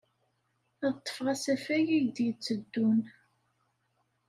[0.85, 2.99] Ad ḍḍfeɣ asafag ay d-yetteddun.